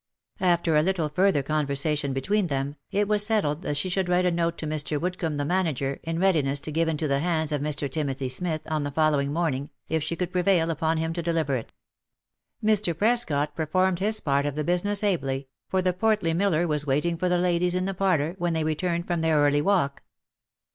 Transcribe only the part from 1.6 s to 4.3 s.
versation between them, it was settled that she should write